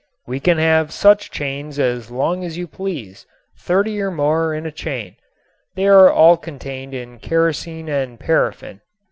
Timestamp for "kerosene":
7.19-7.87